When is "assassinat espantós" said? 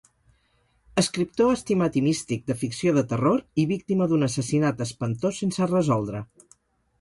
4.29-5.39